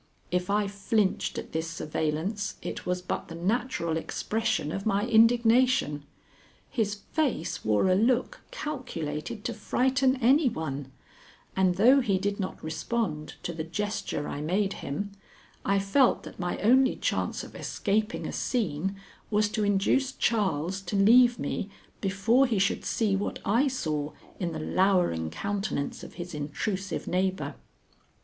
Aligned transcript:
If 0.31 0.49
I 0.49 0.67
flinched 0.67 1.37
at 1.37 1.51
this 1.51 1.69
surveillance, 1.69 2.55
it 2.63 2.87
was 2.87 3.03
but 3.03 3.27
the 3.27 3.35
natural 3.35 3.97
expression 3.97 4.71
of 4.71 4.87
my 4.87 5.05
indignation. 5.05 6.05
His 6.71 6.95
face 7.11 7.63
wore 7.63 7.87
a 7.87 7.93
look 7.93 8.39
calculated 8.49 9.45
to 9.45 9.53
frighten 9.53 10.15
any 10.15 10.49
one, 10.49 10.91
and 11.55 11.75
though 11.75 11.99
he 11.99 12.17
did 12.17 12.39
not 12.39 12.63
respond 12.63 13.35
to 13.43 13.53
the 13.53 13.63
gesture 13.63 14.27
I 14.27 14.41
made 14.41 14.73
him, 14.81 15.11
I 15.63 15.77
felt 15.77 16.23
that 16.23 16.39
my 16.39 16.57
only 16.63 16.95
chance 16.95 17.43
of 17.43 17.53
escaping 17.53 18.25
a 18.25 18.33
scene 18.33 18.95
was 19.29 19.49
to 19.49 19.63
induce 19.63 20.13
Charles 20.13 20.81
to 20.81 20.95
leave 20.95 21.37
me 21.37 21.69
before 21.99 22.47
he 22.47 22.57
should 22.57 22.85
see 22.85 23.15
what 23.15 23.37
I 23.45 23.67
saw 23.67 24.13
in 24.39 24.51
the 24.51 24.59
lowering 24.59 25.29
countenance 25.29 26.01
of 26.03 26.15
his 26.15 26.33
intrusive 26.33 27.05
neighbor. 27.05 27.53